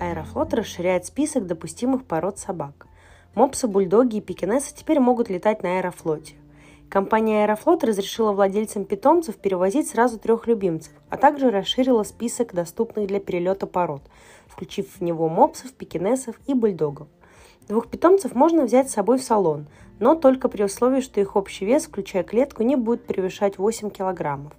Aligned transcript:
Аэрофлот 0.00 0.52
расширяет 0.52 1.06
список 1.06 1.46
допустимых 1.46 2.04
пород 2.04 2.38
собак. 2.38 2.86
Мопсы, 3.34 3.66
бульдоги 3.66 4.16
и 4.16 4.20
пекинесы 4.20 4.74
теперь 4.74 5.00
могут 5.00 5.30
летать 5.30 5.62
на 5.62 5.78
аэрофлоте. 5.78 6.34
Компания 6.90 7.42
Аэрофлот 7.42 7.82
разрешила 7.82 8.32
владельцам 8.32 8.84
питомцев 8.84 9.36
перевозить 9.36 9.88
сразу 9.88 10.18
трех 10.18 10.46
любимцев, 10.46 10.92
а 11.08 11.16
также 11.16 11.50
расширила 11.50 12.02
список 12.02 12.54
доступных 12.54 13.08
для 13.08 13.20
перелета 13.20 13.66
пород, 13.66 14.02
включив 14.46 14.86
в 14.96 15.00
него 15.00 15.28
мопсов, 15.28 15.72
пекинесов 15.72 16.36
и 16.46 16.54
бульдогов. 16.54 17.08
Двух 17.66 17.88
питомцев 17.88 18.34
можно 18.34 18.64
взять 18.64 18.90
с 18.90 18.94
собой 18.94 19.18
в 19.18 19.22
салон, 19.22 19.66
но 19.98 20.14
только 20.14 20.48
при 20.48 20.62
условии, 20.62 21.00
что 21.00 21.20
их 21.20 21.34
общий 21.36 21.64
вес, 21.64 21.86
включая 21.86 22.22
клетку, 22.22 22.62
не 22.62 22.76
будет 22.76 23.06
превышать 23.06 23.58
8 23.58 23.90
килограммов. 23.90 24.52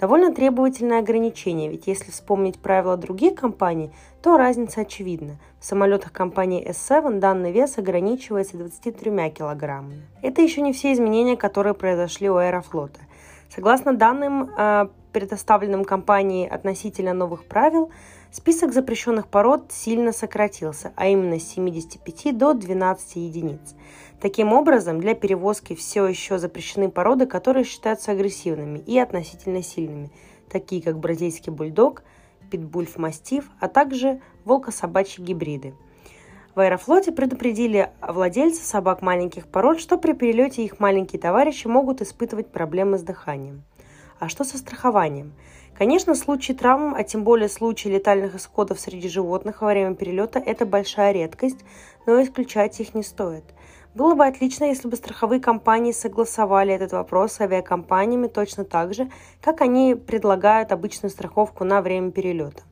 Довольно 0.00 0.34
требовательное 0.34 0.98
ограничение, 0.98 1.70
ведь 1.70 1.86
если 1.86 2.10
вспомнить 2.10 2.58
правила 2.58 2.96
других 2.96 3.36
компаний, 3.36 3.90
то 4.22 4.36
разница 4.36 4.80
очевидна. 4.80 5.36
В 5.60 5.64
самолетах 5.64 6.12
компании 6.12 6.68
S7 6.68 7.20
данный 7.20 7.52
вес 7.52 7.78
ограничивается 7.78 8.56
23 8.56 9.30
килограммами. 9.30 10.02
Это 10.20 10.42
еще 10.42 10.60
не 10.60 10.72
все 10.72 10.92
изменения, 10.92 11.36
которые 11.36 11.74
произошли 11.74 12.28
у 12.28 12.36
Аэрофлота. 12.36 13.00
Согласно 13.48 13.94
данным, 13.94 14.50
э, 14.56 14.88
предоставленным 15.14 15.84
компанией 15.84 16.46
относительно 16.46 17.14
новых 17.14 17.44
правил, 17.44 17.90
список 18.32 18.74
запрещенных 18.74 19.28
пород 19.28 19.70
сильно 19.70 20.12
сократился, 20.12 20.92
а 20.96 21.06
именно 21.06 21.38
с 21.38 21.48
75 21.48 22.36
до 22.36 22.52
12 22.52 23.16
единиц. 23.16 23.76
Таким 24.20 24.52
образом, 24.52 25.00
для 25.00 25.14
перевозки 25.14 25.74
все 25.74 26.06
еще 26.06 26.38
запрещены 26.38 26.90
породы, 26.90 27.26
которые 27.26 27.64
считаются 27.64 28.10
агрессивными 28.10 28.78
и 28.80 28.98
относительно 28.98 29.62
сильными, 29.62 30.10
такие 30.50 30.82
как 30.82 30.98
бразильский 30.98 31.52
бульдог, 31.52 32.02
питбульф-мастиф, 32.50 33.48
а 33.60 33.68
также 33.68 34.20
волкособачьи 34.44 35.24
гибриды. 35.24 35.74
В 36.56 36.60
Аэрофлоте 36.60 37.12
предупредили 37.12 37.90
владельцев 38.00 38.64
собак 38.64 39.00
маленьких 39.02 39.46
пород, 39.46 39.80
что 39.80 39.96
при 39.96 40.12
перелете 40.12 40.64
их 40.64 40.80
маленькие 40.80 41.20
товарищи 41.20 41.66
могут 41.66 42.00
испытывать 42.00 42.48
проблемы 42.48 42.98
с 42.98 43.02
дыханием. 43.02 43.64
А 44.18 44.28
что 44.28 44.44
со 44.44 44.58
страхованием? 44.58 45.32
Конечно, 45.76 46.14
случаи 46.14 46.52
травм, 46.52 46.94
а 46.94 47.02
тем 47.02 47.24
более 47.24 47.48
случаи 47.48 47.88
летальных 47.88 48.36
исходов 48.36 48.78
среди 48.78 49.08
животных 49.08 49.60
во 49.60 49.68
время 49.68 49.94
перелета– 49.94 50.38
это 50.46 50.66
большая 50.66 51.12
редкость, 51.12 51.64
но 52.06 52.22
исключать 52.22 52.78
их 52.78 52.94
не 52.94 53.02
стоит. 53.02 53.44
Было 53.94 54.14
бы 54.14 54.24
отлично, 54.24 54.64
если 54.64 54.88
бы 54.88 54.96
страховые 54.96 55.40
компании 55.40 55.92
согласовали 55.92 56.72
этот 56.72 56.92
вопрос 56.92 57.32
с 57.32 57.40
авиакомпаниями 57.40 58.28
точно 58.28 58.64
так 58.64 58.94
же, 58.94 59.10
как 59.40 59.60
они 59.60 59.94
предлагают 59.94 60.70
обычную 60.70 61.10
страховку 61.10 61.64
на 61.64 61.82
время 61.82 62.12
перелета. 62.12 62.62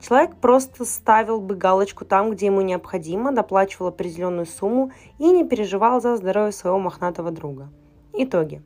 Человек 0.00 0.36
просто 0.36 0.84
ставил 0.84 1.40
бы 1.40 1.56
галочку 1.56 2.04
там, 2.04 2.30
где 2.30 2.46
ему 2.46 2.60
необходимо, 2.60 3.32
доплачивал 3.32 3.88
определенную 3.88 4.46
сумму 4.46 4.92
и 5.18 5.30
не 5.30 5.44
переживал 5.44 6.00
за 6.00 6.16
здоровье 6.16 6.52
своего 6.52 6.78
мохнатого 6.78 7.32
друга. 7.32 7.68
Итоги. 8.12 8.62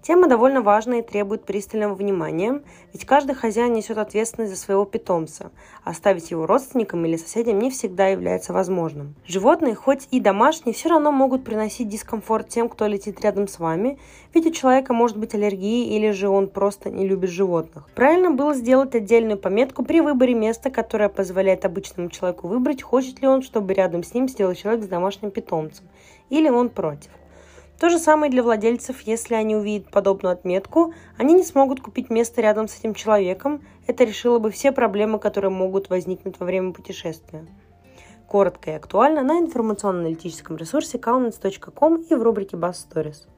Тема 0.00 0.28
довольно 0.28 0.62
важная 0.62 1.00
и 1.00 1.02
требует 1.02 1.44
пристального 1.44 1.94
внимания, 1.94 2.62
ведь 2.92 3.04
каждый 3.04 3.34
хозяин 3.34 3.72
несет 3.72 3.98
ответственность 3.98 4.52
за 4.52 4.58
своего 4.58 4.84
питомца. 4.84 5.50
Оставить 5.84 6.30
его 6.30 6.46
родственникам 6.46 7.04
или 7.04 7.16
соседям 7.16 7.58
не 7.58 7.70
всегда 7.70 8.06
является 8.06 8.52
возможным. 8.52 9.16
Животные, 9.26 9.74
хоть 9.74 10.06
и 10.10 10.20
домашние, 10.20 10.74
все 10.74 10.88
равно 10.88 11.10
могут 11.10 11.44
приносить 11.44 11.88
дискомфорт 11.88 12.48
тем, 12.48 12.68
кто 12.68 12.86
летит 12.86 13.20
рядом 13.20 13.48
с 13.48 13.58
вами, 13.58 13.98
ведь 14.32 14.46
у 14.46 14.50
человека 14.50 14.94
может 14.94 15.16
быть 15.16 15.34
аллергия 15.34 15.86
или 15.86 16.12
же 16.12 16.28
он 16.28 16.48
просто 16.48 16.90
не 16.90 17.06
любит 17.06 17.30
животных. 17.30 17.88
Правильно 17.94 18.30
было 18.30 18.54
сделать 18.54 18.94
отдельную 18.94 19.36
пометку 19.36 19.84
при 19.84 20.00
выборе 20.00 20.34
места, 20.34 20.70
которое 20.70 21.08
позволяет 21.08 21.64
обычному 21.64 22.08
человеку 22.08 22.46
выбрать, 22.46 22.82
хочет 22.82 23.20
ли 23.20 23.28
он, 23.28 23.42
чтобы 23.42 23.74
рядом 23.74 24.04
с 24.04 24.14
ним 24.14 24.28
сидел 24.28 24.54
человек 24.54 24.84
с 24.84 24.88
домашним 24.88 25.30
питомцем, 25.32 25.86
или 26.30 26.48
он 26.48 26.68
против. 26.68 27.10
То 27.78 27.90
же 27.90 27.98
самое 28.00 28.30
для 28.30 28.42
владельцев, 28.42 29.02
если 29.02 29.34
они 29.34 29.54
увидят 29.54 29.90
подобную 29.90 30.32
отметку, 30.32 30.94
они 31.16 31.34
не 31.34 31.44
смогут 31.44 31.80
купить 31.80 32.10
место 32.10 32.40
рядом 32.40 32.66
с 32.66 32.76
этим 32.76 32.92
человеком. 32.92 33.62
Это 33.86 34.02
решило 34.02 34.40
бы 34.40 34.50
все 34.50 34.72
проблемы, 34.72 35.20
которые 35.20 35.50
могут 35.50 35.88
возникнуть 35.88 36.40
во 36.40 36.46
время 36.46 36.72
путешествия. 36.72 37.46
Коротко 38.26 38.72
и 38.72 38.74
актуально 38.74 39.22
на 39.22 39.38
информационно-аналитическом 39.38 40.56
ресурсе 40.56 40.98
counts.com 40.98 42.02
и 42.10 42.14
в 42.14 42.22
рубрике 42.22 42.56
Bus 42.56 42.74
Stories. 42.90 43.28